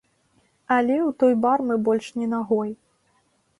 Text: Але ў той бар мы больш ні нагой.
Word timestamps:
Але 0.75 0.95
ў 1.09 1.11
той 1.25 1.33
бар 1.45 1.63
мы 1.69 1.79
больш 1.91 2.11
ні 2.19 2.33
нагой. 2.35 2.75